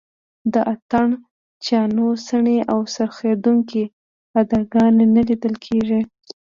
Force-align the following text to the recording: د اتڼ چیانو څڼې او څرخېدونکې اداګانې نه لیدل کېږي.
د 0.53 0.55
اتڼ 0.73 1.07
چیانو 1.63 2.07
څڼې 2.25 2.57
او 2.71 2.79
څرخېدونکې 2.93 3.83
اداګانې 4.41 5.05
نه 5.15 5.21
لیدل 5.29 5.53
کېږي. 5.65 6.01